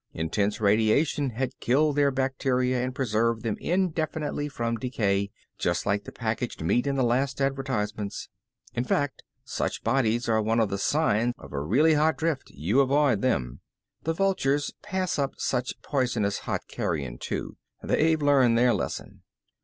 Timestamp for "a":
11.53-11.61